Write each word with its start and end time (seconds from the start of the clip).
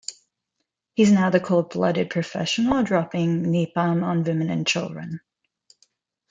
He's 0.95 1.11
now 1.11 1.29
the 1.29 1.39
cold-blooded 1.39 2.09
professional 2.09 2.81
dropping 2.81 3.43
napalm 3.43 4.01
on 4.03 4.23
women 4.23 4.49
and 4.49 4.65
children. 4.65 5.19